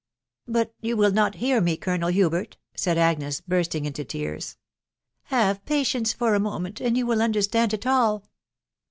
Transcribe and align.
"But 0.57 0.73
you 0.81 0.97
will 0.97 1.11
not 1.11 1.35
hear 1.35 1.61
me, 1.61 1.77
Colonel 1.77 2.09
Hubert," 2.09 2.57
said 2.73 2.97
Agnes, 2.97 3.39
bursting 3.39 3.85
into 3.85 4.03
tears." 4.03 4.57
Have 5.25 5.63
patience 5.63 6.11
for 6.11 6.33
a 6.33 6.39
moment, 6.39 6.81
and 6.81 6.97
you 6.97 7.05
will 7.05 7.21
understand 7.21 7.71
it 7.71 7.85
all." 7.85 8.23